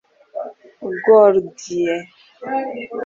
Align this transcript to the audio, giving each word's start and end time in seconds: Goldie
Goldie 1.03 1.87